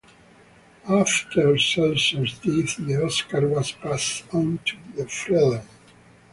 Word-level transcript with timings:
After 0.89 1.53
Selzer's 1.59 2.39
death, 2.39 2.83
the 2.83 3.05
Oscar 3.05 3.47
was 3.47 3.71
passed 3.73 4.23
on 4.33 4.57
to 4.65 4.75
Freleng. 5.05 5.63